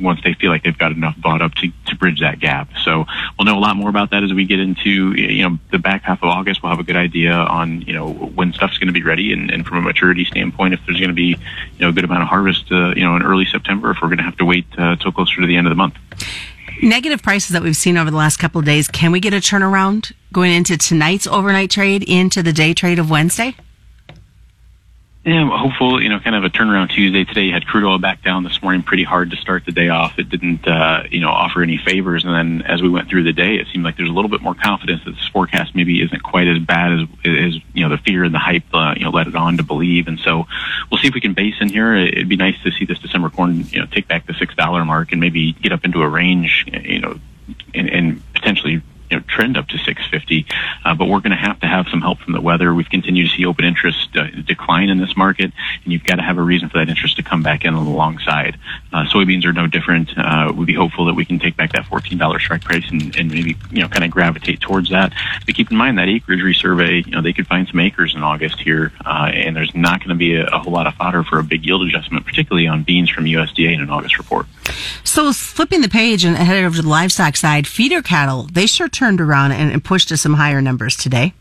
once 0.00 0.20
they 0.24 0.34
feel 0.34 0.50
like 0.50 0.64
they've 0.64 0.76
got 0.76 0.90
enough 0.90 1.14
bought 1.16 1.40
up 1.40 1.54
to, 1.54 1.70
to 1.86 1.94
bridge 1.94 2.20
that 2.20 2.40
gap. 2.40 2.68
So 2.82 3.04
we'll 3.38 3.46
know 3.46 3.56
a 3.56 3.60
lot 3.60 3.76
more 3.76 3.88
about 3.88 4.10
that 4.10 4.24
as 4.24 4.32
we 4.32 4.46
get 4.46 4.58
into, 4.58 5.12
you 5.12 5.48
know, 5.48 5.58
the 5.70 5.78
back 5.78 6.02
half 6.02 6.24
of 6.24 6.28
August. 6.28 6.60
We'll 6.60 6.72
have 6.72 6.80
a 6.80 6.84
good 6.84 6.96
idea 6.96 7.32
on, 7.32 7.82
you 7.82 7.92
know, 7.92 8.10
when 8.10 8.52
stuff's 8.52 8.78
going 8.78 8.88
to 8.88 8.92
be 8.92 9.04
ready 9.04 9.32
and, 9.32 9.48
and 9.48 9.64
from 9.64 9.78
a 9.78 9.80
maturity 9.80 10.24
standpoint, 10.24 10.74
if 10.74 10.80
there's 10.86 10.98
going 10.98 11.10
to 11.10 11.14
be, 11.14 11.36
you 11.36 11.78
know, 11.78 11.90
a 11.90 11.92
good 11.92 12.04
amount 12.04 12.22
of 12.22 12.28
harvest, 12.28 12.72
uh, 12.72 12.88
you 12.96 13.04
know, 13.04 13.14
in 13.14 13.22
early 13.22 13.44
September, 13.44 13.92
if 13.92 13.98
we're 14.02 14.08
going 14.08 14.18
to 14.18 14.24
have 14.24 14.36
to 14.38 14.44
wait 14.44 14.66
uh, 14.76 14.96
till 14.96 15.12
closer 15.12 15.40
to 15.40 15.46
the 15.46 15.56
end 15.56 15.68
of 15.68 15.70
the 15.70 15.76
month. 15.76 15.94
Negative 16.82 17.22
prices 17.22 17.50
that 17.50 17.62
we've 17.62 17.76
seen 17.76 17.96
over 17.96 18.10
the 18.10 18.16
last 18.16 18.38
couple 18.38 18.58
of 18.58 18.64
days. 18.64 18.88
Can 18.88 19.12
we 19.12 19.20
get 19.20 19.32
a 19.32 19.36
turnaround 19.36 20.12
going 20.32 20.52
into 20.52 20.76
tonight's 20.76 21.28
overnight 21.28 21.70
trade 21.70 22.02
into 22.02 22.42
the 22.42 22.52
day 22.52 22.74
trade 22.74 22.98
of 22.98 23.08
Wednesday? 23.08 23.54
Yeah, 25.26 25.50
hopeful, 25.52 26.00
you 26.00 26.08
know, 26.08 26.20
kind 26.20 26.36
of 26.36 26.44
a 26.44 26.50
turnaround 26.50 26.90
Tuesday. 26.90 27.24
Today 27.24 27.46
you 27.46 27.52
had 27.52 27.66
crude 27.66 27.82
oil 27.82 27.98
back 27.98 28.22
down 28.22 28.44
this 28.44 28.62
morning 28.62 28.84
pretty 28.84 29.02
hard 29.02 29.32
to 29.32 29.36
start 29.36 29.64
the 29.64 29.72
day 29.72 29.88
off. 29.88 30.20
It 30.20 30.28
didn't, 30.28 30.68
uh, 30.68 31.02
you 31.10 31.18
know, 31.18 31.30
offer 31.30 31.64
any 31.64 31.78
favors. 31.78 32.24
And 32.24 32.32
then 32.32 32.62
as 32.64 32.80
we 32.80 32.88
went 32.88 33.08
through 33.08 33.24
the 33.24 33.32
day, 33.32 33.56
it 33.56 33.66
seemed 33.72 33.82
like 33.82 33.96
there's 33.96 34.08
a 34.08 34.12
little 34.12 34.28
bit 34.30 34.40
more 34.40 34.54
confidence 34.54 35.02
that 35.04 35.10
this 35.10 35.26
forecast 35.26 35.74
maybe 35.74 36.00
isn't 36.00 36.22
quite 36.22 36.46
as 36.46 36.60
bad 36.60 36.92
as, 36.92 37.00
as 37.24 37.54
you 37.74 37.82
know, 37.82 37.88
the 37.88 38.00
fear 38.04 38.22
and 38.22 38.32
the 38.32 38.38
hype, 38.38 38.72
uh, 38.72 38.94
you 38.96 39.02
know, 39.02 39.10
let 39.10 39.26
it 39.26 39.34
on 39.34 39.56
to 39.56 39.64
believe. 39.64 40.06
And 40.06 40.20
so 40.20 40.46
we'll 40.92 41.00
see 41.00 41.08
if 41.08 41.14
we 41.14 41.20
can 41.20 41.34
base 41.34 41.56
in 41.60 41.70
here. 41.70 41.96
It'd 41.96 42.28
be 42.28 42.36
nice 42.36 42.62
to 42.62 42.70
see 42.70 42.84
this 42.84 43.00
December 43.00 43.28
corn, 43.28 43.66
you 43.70 43.80
know, 43.80 43.86
take 43.86 44.06
back 44.06 44.28
the 44.28 44.32
$6 44.32 44.86
mark 44.86 45.10
and 45.10 45.20
maybe 45.20 45.54
get 45.54 45.72
up 45.72 45.84
into 45.84 46.02
a 46.02 46.08
range, 46.08 46.66
you 46.84 47.00
know, 47.00 47.18
and, 47.74 47.88
and 47.88 48.32
potentially 48.32 48.80
you 49.10 49.16
know, 49.16 49.24
trend 49.36 49.56
up 49.56 49.68
to 49.68 49.78
650. 49.78 50.46
Uh, 50.84 50.94
but 50.94 51.06
we're 51.08 51.20
going 51.20 51.30
to 51.30 51.36
have 51.36 51.60
to 51.60 51.66
have 51.66 51.86
some 51.88 52.00
help 52.00 52.18
from 52.20 52.32
the 52.32 52.40
weather. 52.40 52.74
We've 52.74 52.88
continued 52.88 53.28
to 53.30 53.36
see 53.36 53.44
open 53.44 53.64
interest 53.64 54.08
uh, 54.16 54.24
decline 54.46 54.88
in 54.88 54.98
this 54.98 55.16
market, 55.16 55.52
and 55.84 55.92
you've 55.92 56.04
got 56.04 56.16
to 56.16 56.22
have 56.22 56.38
a 56.38 56.42
reason 56.42 56.68
for 56.70 56.78
that 56.78 56.88
interest 56.88 57.16
to 57.16 57.22
come 57.22 57.42
back 57.42 57.64
in 57.64 57.74
on 57.74 57.84
the 57.84 57.90
long 57.90 58.18
side. 58.20 58.58
Uh, 58.92 59.04
soybeans 59.04 59.44
are 59.44 59.52
no 59.52 59.66
different. 59.66 60.16
Uh, 60.16 60.52
we'd 60.56 60.66
be 60.66 60.74
hopeful 60.74 61.04
that 61.04 61.14
we 61.14 61.24
can 61.24 61.38
take 61.38 61.56
back 61.56 61.72
that 61.72 61.84
$14 61.84 62.40
strike 62.40 62.64
price 62.64 62.84
and, 62.90 63.14
and 63.16 63.30
maybe 63.30 63.56
you 63.70 63.82
know 63.82 63.88
kind 63.88 64.04
of 64.04 64.10
gravitate 64.10 64.60
towards 64.60 64.90
that. 64.90 65.12
But 65.44 65.54
keep 65.54 65.70
in 65.70 65.76
mind 65.76 65.98
that 65.98 66.08
acreage 66.08 66.40
resurvey, 66.40 67.04
you 67.04 67.12
know, 67.12 67.20
they 67.20 67.34
could 67.34 67.46
find 67.46 67.68
some 67.68 67.80
acres 67.80 68.14
in 68.14 68.22
August 68.22 68.58
here, 68.60 68.92
uh, 69.04 69.30
and 69.32 69.54
there's 69.54 69.74
not 69.74 70.00
going 70.00 70.10
to 70.10 70.14
be 70.14 70.34
a, 70.36 70.46
a 70.46 70.58
whole 70.58 70.72
lot 70.72 70.86
of 70.86 70.94
fodder 70.94 71.22
for 71.22 71.38
a 71.38 71.44
big 71.44 71.64
yield 71.66 71.82
adjustment, 71.82 72.24
particularly 72.24 72.66
on 72.66 72.82
beans 72.82 73.10
from 73.10 73.24
USDA 73.24 73.74
in 73.74 73.80
an 73.80 73.90
August 73.90 74.16
report. 74.16 74.46
So 75.04 75.32
flipping 75.32 75.80
the 75.80 75.88
page 75.88 76.24
and 76.24 76.36
headed 76.36 76.64
over 76.64 76.76
to 76.76 76.82
the 76.82 76.88
livestock 76.88 77.36
side, 77.36 77.66
feeder 77.66 78.02
cattle, 78.02 78.48
they 78.52 78.66
sure 78.66 78.88
turned 78.88 79.20
around 79.26 79.52
and, 79.52 79.72
and 79.72 79.84
pushed 79.84 80.08
to 80.08 80.16
some 80.16 80.34
higher 80.34 80.62
numbers 80.62 80.96
today. 80.96 81.34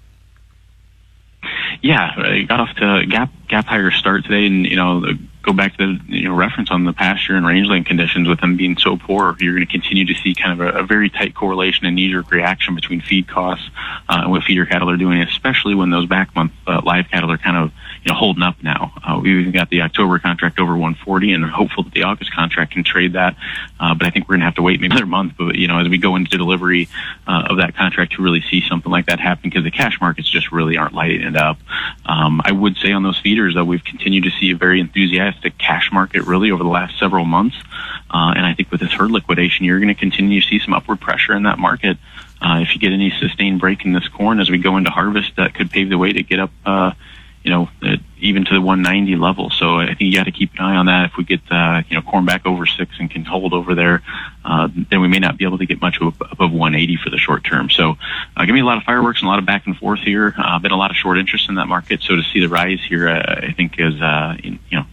Yeah, 1.82 2.12
I 2.18 2.42
got 2.44 2.60
off 2.60 2.76
to 2.78 3.06
gap 3.08 3.32
gap 3.48 3.66
higher 3.66 3.92
start 3.92 4.24
today, 4.24 4.48
and 4.48 4.66
you 4.66 4.76
know 4.76 5.04
go 5.46 5.54
back 5.54 5.78
to 5.78 5.98
the 5.98 6.18
you 6.18 6.28
know 6.28 6.36
reference 6.36 6.72
on 6.72 6.84
the 6.86 6.94
pasture 6.94 7.36
and 7.36 7.46
rangeland 7.46 7.86
conditions 7.86 8.28
with 8.28 8.42
them 8.42 8.58
being 8.58 8.78
so 8.78 8.98
poor, 8.98 9.36
you're 9.40 9.54
going 9.54 9.66
to 9.66 9.72
continue 9.72 10.06
to 10.06 10.16
see 10.16 10.34
kind 10.34 10.60
of 10.60 10.76
a, 10.76 10.80
a 10.80 10.84
very 10.84 11.10
tight 11.10 11.36
correlation 11.36 11.86
and 11.86 11.96
knee-jerk 11.96 12.32
reaction 12.32 12.74
between 12.74 13.00
feed 13.00 13.28
costs 13.28 13.70
uh, 14.10 14.22
and 14.24 14.32
what 14.32 14.44
feeder 14.44 14.66
cattle 14.66 14.90
are 14.90 14.98
doing, 14.98 15.22
especially 15.22 15.76
when 15.76 15.92
those 15.92 16.08
back 16.08 16.36
month 16.36 16.52
uh, 16.68 16.82
live 16.84 17.06
cattle 17.12 17.32
are 17.32 17.38
kind 17.38 17.58
of 17.58 17.72
you 18.04 18.12
know 18.12 18.16
holding 18.18 18.44
up 18.44 18.62
now. 18.64 18.92
Uh, 19.04 19.20
we 19.22 19.40
even 19.40 19.52
got 19.52 19.70
the 19.70 19.82
October 19.82 20.18
contract 20.18 20.60
over 20.60 20.72
140, 20.72 21.34
and 21.34 21.44
are 21.44 21.48
hopeful 21.48 21.84
that 21.84 21.94
the 21.94 22.04
August 22.04 22.34
contract 22.34 22.72
can 22.72 22.84
trade 22.84 23.14
that. 23.14 23.36
Uh, 23.80 23.94
but 23.94 24.08
I 24.08 24.10
think 24.10 24.28
we're 24.28 24.34
going 24.34 24.42
to 24.42 24.46
have 24.46 24.56
to 24.56 24.64
wait 24.64 24.82
maybe 24.82 24.88
another 24.88 25.06
month. 25.06 25.34
But 25.38 25.56
you 25.56 25.68
know, 25.68 25.78
as 25.80 25.88
we 25.88 26.00
go 26.00 26.16
into 26.16 26.38
delivery 26.38 26.90
uh, 27.28 27.48
of 27.50 27.58
that 27.58 27.76
contract 27.76 28.14
to 28.14 28.24
really 28.24 28.42
see 28.50 28.64
something 28.68 28.92
like 28.92 29.06
that 29.06 29.20
happen, 29.20 29.50
because 29.50 29.64
the 29.64 29.72
cash 29.72 30.02
markets 30.02 30.30
just 30.30 30.52
really 30.52 30.78
aren't 30.78 30.94
lighting 30.94 31.22
it 31.22 31.36
up. 31.36 31.58
Um, 32.06 32.42
I 32.44 32.52
would 32.52 32.78
say 32.78 32.92
on 32.92 33.04
those 33.04 33.20
feeders, 33.20 33.54
though, 33.54 33.66
we've 33.66 33.84
continued 33.84 34.24
to 34.24 34.32
see 34.32 34.52
a 34.52 34.56
very 34.56 34.80
enthusiastic 34.80 35.35
cash 35.58 35.92
market 35.92 36.24
really 36.24 36.52
over 36.52 36.64
the 36.64 36.70
last 36.70 36.98
several 37.00 37.26
months. 37.26 37.56
Uh, 38.10 38.34
and 38.36 38.46
I 38.46 38.54
think 38.54 38.72
with 38.72 38.82
this 38.82 38.92
herd 38.92 39.12
liquidation, 39.12 39.66
you're 39.66 39.80
going 39.80 39.94
to 39.94 40.00
continue 40.00 40.42
to 40.42 40.48
see 40.48 40.60
some 40.60 40.74
upward 40.74 41.02
pressure 41.02 41.36
in 41.36 41.44
that 41.44 41.60
market. 41.60 41.98
Uh, 42.42 42.60
if 42.62 42.74
you 42.74 42.80
get 42.80 42.92
any 42.92 43.12
sustained 43.20 43.60
break 43.60 43.86
in 43.86 43.94
this 43.94 44.08
corn 44.08 44.40
as 44.40 44.50
we 44.50 44.58
go 44.58 44.78
into 44.78 44.90
harvest, 44.90 45.36
that 45.38 45.54
could 45.54 45.72
pave 45.72 45.90
the 45.90 45.98
way 45.98 46.12
to 46.14 46.22
get 46.22 46.40
up, 46.40 46.52
uh, 46.66 46.92
you 47.44 47.52
know, 47.52 47.70
even 48.20 48.44
to 48.46 48.54
the 48.54 48.62
190 48.62 49.16
level. 49.18 49.50
So 49.50 49.80
I 49.80 49.88
think 49.88 50.02
you 50.02 50.14
got 50.14 50.24
to 50.24 50.32
keep 50.32 50.54
an 50.54 50.60
eye 50.60 50.76
on 50.76 50.88
that. 50.88 51.12
If 51.12 51.18
we 51.18 51.24
get, 51.24 51.42
uh, 51.52 51.84
you 51.88 51.96
know, 51.96 52.02
corn 52.02 52.26
back 52.26 52.46
over 52.46 52.66
six 52.66 52.96
and 53.00 53.10
can 53.10 53.24
hold 53.24 53.54
over 53.54 53.76
there, 53.76 54.02
uh, 54.44 54.68
then 54.90 55.02
we 55.02 55.08
may 55.08 55.20
not 55.20 55.38
be 55.38 55.46
able 55.46 55.58
to 55.60 55.66
get 55.66 55.82
much 55.82 55.98
above 56.00 56.52
180 56.52 56.98
for 56.98 57.10
the 57.10 57.18
short 57.18 57.44
term. 57.44 57.70
So 57.70 57.98
uh, 58.36 58.46
give 58.46 58.54
me 58.54 58.62
a 58.62 58.66
lot 58.66 58.78
of 58.78 58.84
fireworks 58.84 59.22
and 59.22 59.28
a 59.28 59.30
lot 59.30 59.40
of 59.40 59.46
back 59.46 59.68
and 59.68 59.78
forth 59.78 60.00
here. 60.00 60.34
Uh, 60.38 60.60
been 60.60 60.72
a 60.72 60.78
lot 60.78 60.92
of 60.92 60.98
short 60.98 61.18
interest 61.18 61.50
in 61.50 61.56
that 61.56 61.68
market. 61.68 62.02
So 62.02 62.16
to 62.16 62.24
see 62.24 62.40
the 62.40 62.50
rise 62.50 62.80
here, 62.88 63.08
uh, 63.10 63.42
I 63.44 63.54
think 63.54 63.76
is, 63.78 64.00
uh, 64.02 64.36
you 64.42 64.60
know, 64.72 64.86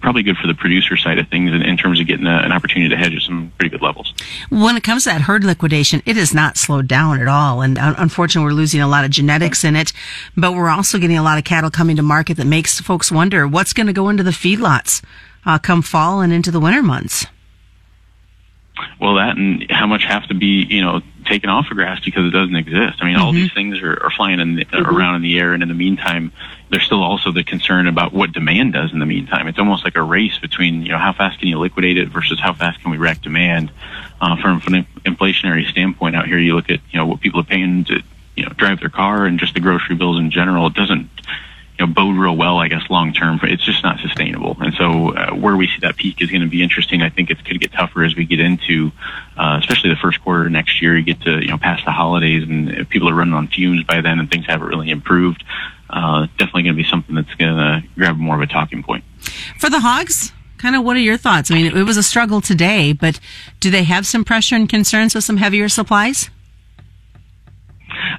probably 0.00 0.22
good 0.22 0.36
for 0.36 0.46
the 0.46 0.54
producer 0.54 0.96
side 0.96 1.18
of 1.18 1.28
things 1.28 1.50
in, 1.52 1.62
in 1.62 1.76
terms 1.76 2.00
of 2.00 2.06
getting 2.06 2.26
a, 2.26 2.38
an 2.38 2.52
opportunity 2.52 2.88
to 2.88 2.96
hedge 2.96 3.14
at 3.14 3.22
some 3.22 3.52
pretty 3.58 3.70
good 3.70 3.82
levels. 3.82 4.12
When 4.48 4.76
it 4.76 4.82
comes 4.82 5.04
to 5.04 5.10
that 5.10 5.22
herd 5.22 5.44
liquidation, 5.44 6.02
it 6.06 6.16
has 6.16 6.34
not 6.34 6.56
slowed 6.56 6.88
down 6.88 7.20
at 7.20 7.28
all. 7.28 7.62
And 7.62 7.78
uh, 7.78 7.94
unfortunately, 7.98 8.50
we're 8.50 8.56
losing 8.56 8.80
a 8.80 8.88
lot 8.88 9.04
of 9.04 9.10
genetics 9.10 9.64
in 9.64 9.76
it, 9.76 9.92
but 10.36 10.52
we're 10.52 10.70
also 10.70 10.98
getting 10.98 11.18
a 11.18 11.22
lot 11.22 11.38
of 11.38 11.44
cattle 11.44 11.70
coming 11.70 11.96
to 11.96 12.02
market 12.02 12.36
that 12.38 12.46
makes 12.46 12.80
folks 12.80 13.12
wonder 13.12 13.46
what's 13.46 13.72
going 13.72 13.86
to 13.86 13.92
go 13.92 14.08
into 14.08 14.22
the 14.22 14.30
feedlots 14.30 15.02
uh, 15.46 15.58
come 15.58 15.82
fall 15.82 16.20
and 16.20 16.32
into 16.32 16.50
the 16.50 16.60
winter 16.60 16.82
months. 16.82 17.26
Well, 19.00 19.16
that 19.16 19.36
and 19.36 19.70
how 19.70 19.86
much 19.86 20.04
have 20.04 20.26
to 20.28 20.34
be, 20.34 20.64
you 20.68 20.82
know, 20.82 21.00
taken 21.26 21.50
off 21.50 21.70
of 21.70 21.76
grass 21.76 22.00
because 22.04 22.26
it 22.26 22.30
doesn't 22.30 22.56
exist. 22.56 22.98
I 23.00 23.04
mean, 23.04 23.16
mm-hmm. 23.16 23.24
all 23.24 23.32
these 23.32 23.52
things 23.52 23.80
are, 23.82 24.02
are 24.02 24.10
flying 24.10 24.40
in 24.40 24.56
the, 24.56 24.64
mm-hmm. 24.64 24.96
around 24.96 25.16
in 25.16 25.22
the 25.22 25.38
air, 25.38 25.52
and 25.52 25.62
in 25.62 25.68
the 25.68 25.74
meantime, 25.74 26.32
there's 26.70 26.84
still 26.84 27.02
also 27.02 27.32
the 27.32 27.44
concern 27.44 27.86
about 27.88 28.12
what 28.12 28.32
demand 28.32 28.72
does 28.72 28.92
in 28.92 28.98
the 28.98 29.06
meantime. 29.06 29.48
It's 29.48 29.58
almost 29.58 29.84
like 29.84 29.96
a 29.96 30.02
race 30.02 30.38
between, 30.38 30.82
you 30.82 30.92
know, 30.92 30.98
how 30.98 31.12
fast 31.12 31.38
can 31.38 31.48
you 31.48 31.58
liquidate 31.58 31.98
it 31.98 32.08
versus 32.08 32.40
how 32.40 32.52
fast 32.52 32.80
can 32.80 32.90
we 32.90 32.96
react 32.96 33.22
demand. 33.22 33.70
Uh, 34.20 34.36
from, 34.36 34.60
from 34.60 34.74
an 34.74 34.86
inflationary 35.04 35.66
standpoint 35.66 36.14
out 36.14 36.26
here, 36.26 36.38
you 36.38 36.54
look 36.54 36.68
at, 36.70 36.80
you 36.90 36.98
know, 36.98 37.06
what 37.06 37.20
people 37.20 37.40
are 37.40 37.44
paying 37.44 37.84
to, 37.84 38.02
you 38.36 38.44
know, 38.44 38.50
drive 38.50 38.78
their 38.80 38.90
car 38.90 39.24
and 39.24 39.38
just 39.38 39.54
the 39.54 39.60
grocery 39.60 39.96
bills 39.96 40.18
in 40.18 40.30
general. 40.30 40.66
It 40.66 40.74
doesn't, 40.74 41.08
you 41.80 41.86
know, 41.86 41.92
bode 41.92 42.16
real 42.16 42.36
well, 42.36 42.58
I 42.58 42.68
guess, 42.68 42.82
long 42.90 43.12
term. 43.14 43.40
It's 43.42 43.64
just 43.64 43.82
not 43.82 43.98
sustainable. 44.00 44.56
And 44.60 44.74
so, 44.74 45.14
uh, 45.14 45.34
where 45.34 45.56
we 45.56 45.66
see 45.66 45.78
that 45.80 45.96
peak 45.96 46.20
is 46.20 46.30
going 46.30 46.42
to 46.42 46.46
be 46.48 46.62
interesting. 46.62 47.00
I 47.00 47.08
think 47.08 47.30
it 47.30 47.42
could 47.44 47.58
get 47.58 47.72
tougher 47.72 48.04
as 48.04 48.14
we 48.14 48.26
get 48.26 48.38
into, 48.38 48.92
uh, 49.36 49.58
especially 49.60 49.88
the 49.88 49.96
first 49.96 50.22
quarter 50.22 50.50
next 50.50 50.82
year. 50.82 50.96
You 50.96 51.02
get 51.02 51.22
to, 51.22 51.40
you 51.40 51.48
know, 51.48 51.56
past 51.56 51.86
the 51.86 51.90
holidays, 51.90 52.42
and 52.42 52.88
people 52.90 53.08
are 53.08 53.14
running 53.14 53.32
on 53.32 53.48
fumes 53.48 53.84
by 53.84 54.02
then, 54.02 54.18
and 54.18 54.30
things 54.30 54.44
haven't 54.46 54.68
really 54.68 54.90
improved. 54.90 55.42
Uh, 55.88 56.26
definitely 56.36 56.64
going 56.64 56.76
to 56.76 56.82
be 56.82 56.88
something 56.88 57.14
that's 57.14 57.34
going 57.34 57.56
to 57.56 57.82
grab 57.96 58.16
more 58.16 58.36
of 58.36 58.42
a 58.42 58.46
talking 58.46 58.82
point. 58.82 59.02
For 59.58 59.70
the 59.70 59.80
hogs, 59.80 60.32
kind 60.58 60.76
of 60.76 60.84
what 60.84 60.96
are 60.96 61.00
your 61.00 61.16
thoughts? 61.16 61.50
I 61.50 61.54
mean, 61.54 61.74
it 61.74 61.84
was 61.84 61.96
a 61.96 62.02
struggle 62.02 62.42
today, 62.42 62.92
but 62.92 63.18
do 63.58 63.70
they 63.70 63.84
have 63.84 64.06
some 64.06 64.22
pressure 64.22 64.54
and 64.54 64.68
concerns 64.68 65.14
with 65.14 65.24
some 65.24 65.38
heavier 65.38 65.70
supplies? 65.70 66.28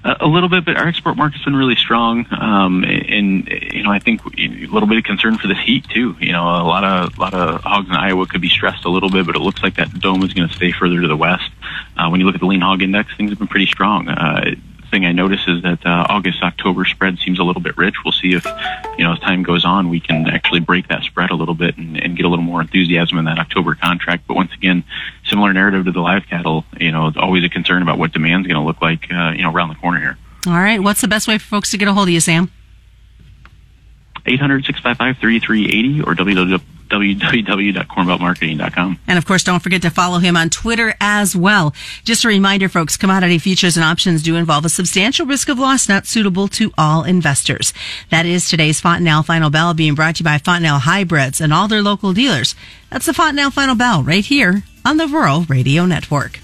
A 0.03 0.25
little 0.25 0.50
bit, 0.50 0.65
but 0.65 0.77
our 0.77 0.88
export 0.88 1.15
market's 1.15 1.43
been 1.43 1.55
really 1.55 1.75
strong. 1.75 2.25
Um, 2.31 2.84
and 2.84 3.48
you 3.48 3.84
know, 3.84 3.91
I 3.91 4.00
think 4.00 4.22
a 4.25 4.65
little 4.67 4.88
bit 4.88 4.98
of 4.98 5.03
concern 5.03 5.38
for 5.38 5.48
this 5.48 5.60
heat 5.60 5.88
too. 5.89 6.15
You 6.20 6.31
know, 6.31 6.43
a 6.43 6.65
lot 6.65 6.84
of 6.84 7.17
a 7.17 7.22
lot 7.22 7.34
of 7.34 7.62
hogs 7.62 7.88
in 7.88 7.96
Iowa 7.96 8.25
could 8.25 8.41
be 8.41 8.50
stressed 8.50 8.86
a 8.86 8.89
little 8.89 9.10
bit, 9.10 9.25
but 9.25 9.36
it 9.36 9.39
looks 9.39 9.62
like 9.62 9.75
that 9.75 9.91
dome 10.00 10.24
is 10.24 10.34
going 10.34 10.48
to 10.48 10.55
stay 10.55 10.72
further 10.72 11.01
to 11.01 11.08
the 11.08 11.17
west. 11.17 11.50
Uh, 11.98 12.10
when 12.10 12.20
you 12.20 12.25
look 12.25 12.36
at 12.36 12.41
the 12.41 12.48
lean 12.48 12.62
hog 12.62 12.81
index, 12.81 13.15
things 13.15 13.29
have 13.29 13.39
been 13.39 13.48
pretty 13.48 13.67
strong. 13.67 14.10
Uh, 14.10 14.55
thing 14.91 15.05
I 15.05 15.12
notice 15.13 15.48
is 15.48 15.63
that 15.63 15.86
uh, 15.86 16.05
August 16.10 16.43
October 16.43 16.86
spread 16.86 17.17
seems 17.17 17.39
a 17.39 17.43
little 17.43 17.62
bit 17.62 17.77
rich. 17.77 17.95
We'll 18.05 18.12
see 18.12 18.33
if 18.33 18.45
you 18.98 19.03
know 19.03 19.13
as 19.13 19.19
time 19.19 19.41
goes 19.41 19.65
on 19.65 19.89
we 19.89 20.00
can 20.00 20.29
actually 20.29 20.60
break 20.60 20.89
that 20.89 21.03
spread 21.03 21.31
a 21.31 21.36
little 21.36 21.55
bit 21.55 21.77
and, 21.77 21.98
and 21.98 22.15
get 22.15 22.25
a 22.25 22.29
little 22.29 22.45
more 22.45 22.62
enthusiasm 22.62 23.17
in 23.17 23.25
that 23.25 23.39
October 23.39 23.74
contract. 23.74 24.27
But 24.27 24.36
once 24.36 24.53
again, 24.53 24.83
similar 25.25 25.53
narrative 25.53 25.86
to 25.86 25.91
the 25.91 26.01
live 26.01 26.27
cattle. 26.27 26.65
You 26.79 26.91
know, 26.91 27.07
it's 27.07 27.17
always 27.17 27.43
a 27.43 27.50
concern 27.50 27.81
about 27.81 27.98
what 27.98 28.12
demand's 28.12 28.48
going 28.48 28.60
to 28.60 28.65
look 28.65 28.81
like. 28.81 29.12
Uh, 29.12 29.31
you 29.31 29.41
know, 29.41 29.51
around 29.51 29.69
the 29.69 29.75
corner 29.75 30.00
here. 30.00 30.17
All 30.45 30.53
right. 30.53 30.81
What's 30.81 31.01
the 31.01 31.07
best 31.07 31.27
way 31.27 31.38
for 31.38 31.45
folks 31.45 31.71
to 31.71 31.77
get 31.77 31.88
a 31.88 31.93
hold 31.93 32.07
of 32.07 32.13
you, 32.13 32.19
Sam? 32.19 32.51
800 34.25 34.65
655 34.65 35.17
3380 35.17 36.01
or 36.01 36.13
www 36.13 36.62
www.cornbeltmarketing.com. 36.91 39.00
And 39.07 39.17
of 39.17 39.25
course, 39.25 39.43
don't 39.43 39.63
forget 39.63 39.81
to 39.81 39.89
follow 39.89 40.19
him 40.19 40.38
on 40.38 40.50
Twitter 40.50 40.93
as 41.01 41.36
well. 41.36 41.74
Just 42.03 42.25
a 42.25 42.27
reminder, 42.27 42.69
folks, 42.69 42.98
commodity 42.98 43.39
futures 43.39 43.77
and 43.77 43.83
options 43.83 44.21
do 44.21 44.36
involve 44.36 44.65
a 44.65 44.69
substantial 44.69 45.25
risk 45.25 45.50
of 45.50 45.57
loss 45.57 45.89
not 45.89 46.05
suitable 46.05 46.48
to 46.50 46.71
all 46.77 47.03
investors. 47.03 47.74
That 48.10 48.25
is 48.25 48.50
today's 48.50 48.81
Fontanelle 48.81 49.24
Final 49.24 49.50
Bell 49.50 49.74
being 49.74 49.95
brought 49.95 50.17
to 50.17 50.24
you 50.24 50.25
by 50.25 50.38
Fontanelle 50.38 50.79
Hybrids 50.79 51.41
and 51.41 51.53
all 51.53 51.67
their 51.67 51.81
local 51.81 52.13
dealers. 52.13 52.55
That's 52.89 53.05
the 53.05 53.13
Fontanelle 53.13 53.51
Final 53.51 53.75
Bell 53.75 54.03
right 54.03 54.25
here 54.25 54.63
on 54.86 54.98
the 54.98 55.07
Rural 55.07 55.43
Radio 55.43 55.86
Network. 55.86 56.39